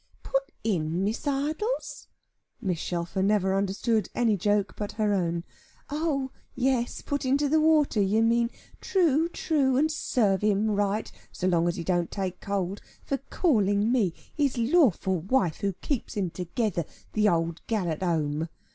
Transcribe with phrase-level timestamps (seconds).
[0.23, 2.07] "Put in, Miss Idols?"
[2.65, 2.77] Mrs.
[2.79, 5.43] Shelfer never understood any joke but her own
[5.91, 8.49] "oh yes, put into the water you mean.
[8.79, 13.91] True, true, and serve him right (so long as he don't take cold) for calling
[13.91, 18.49] me, his lawful wife who keeps him together, 'the old gal at home!